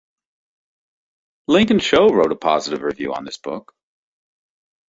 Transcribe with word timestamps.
Lincoln 1.47 1.77
Cho 1.77 2.07
wrote 2.09 2.31
a 2.31 2.35
positive 2.35 2.81
review 2.81 3.13
on 3.13 3.23
this 3.23 3.37
book. 3.37 3.75